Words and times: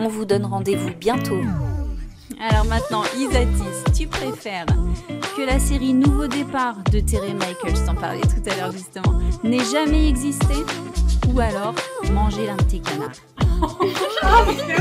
On 0.00 0.06
vous 0.06 0.24
donne 0.24 0.44
rendez-vous 0.44 0.90
bientôt. 0.94 1.40
Alors 2.38 2.64
maintenant, 2.66 3.02
Isatis, 3.16 3.82
tu 3.96 4.06
préfères 4.06 4.66
que 5.36 5.42
la 5.42 5.58
série 5.58 5.92
Nouveau 5.92 6.28
départ 6.28 6.76
de 6.92 7.00
Terry 7.00 7.34
Michael, 7.34 7.74
je 7.74 7.84
t'en 7.84 7.96
parlais 7.96 8.20
tout 8.20 8.48
à 8.48 8.54
l'heure 8.54 8.70
justement, 8.70 9.18
n'ait 9.42 9.64
jamais 9.64 10.08
existé 10.08 10.54
ou 11.34 11.40
alors 11.40 11.74
manger 12.12 12.46
l'un 12.46 12.54
de 12.54 12.62
tes 12.62 12.78
canards? 12.78 13.10